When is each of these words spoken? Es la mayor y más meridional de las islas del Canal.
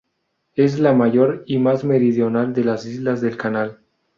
Es 0.55 0.79
la 0.79 0.93
mayor 0.93 1.43
y 1.45 1.59
más 1.59 1.83
meridional 1.83 2.55
de 2.55 2.63
las 2.63 2.87
islas 2.87 3.21
del 3.21 3.37
Canal. 3.37 3.81